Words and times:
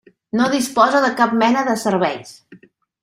No 0.39 0.45
disposa 0.53 1.01
de 1.05 1.11
cap 1.19 1.35
mena 1.43 1.67
de 1.69 1.77
serveis. 1.83 2.33